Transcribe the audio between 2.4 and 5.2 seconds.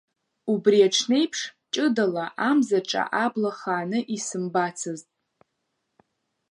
Амзаҿа абла хааны исымбацызт…